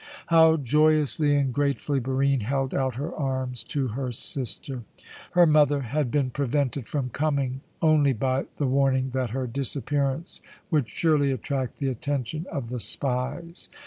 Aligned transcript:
How 0.33 0.57
joyously 0.57 1.35
and 1.35 1.53
gratefully 1.53 1.99
Barine 1.99 2.39
held 2.39 2.73
out 2.73 2.95
her 2.95 3.13
arms 3.13 3.63
to 3.65 3.89
her 3.89 4.11
sister! 4.11 4.81
Her 5.33 5.45
mother 5.45 5.81
had 5.81 6.09
been 6.09 6.31
prevented 6.31 6.87
from 6.87 7.09
coming 7.11 7.61
only 7.83 8.13
by 8.13 8.45
the 8.57 8.65
warning 8.65 9.11
that 9.11 9.29
her 9.29 9.45
disappearance 9.45 10.41
would 10.71 10.89
surely 10.89 11.31
attract 11.31 11.77
the 11.77 11.89
attention 11.89 12.47
of 12.51 12.69
the 12.69 12.79
spies. 12.79 13.69